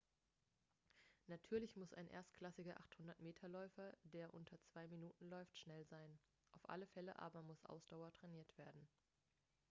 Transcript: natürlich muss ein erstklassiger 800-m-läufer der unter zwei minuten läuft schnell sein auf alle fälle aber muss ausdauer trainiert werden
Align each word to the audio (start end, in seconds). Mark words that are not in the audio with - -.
natürlich 1.27 1.75
muss 1.75 1.93
ein 1.93 2.07
erstklassiger 2.07 2.73
800-m-läufer 2.79 3.93
der 4.01 4.33
unter 4.33 4.59
zwei 4.63 4.87
minuten 4.87 5.29
läuft 5.29 5.55
schnell 5.59 5.85
sein 5.85 6.17
auf 6.53 6.67
alle 6.69 6.87
fälle 6.87 7.19
aber 7.19 7.43
muss 7.43 7.63
ausdauer 7.67 8.11
trainiert 8.13 8.57
werden 8.57 8.87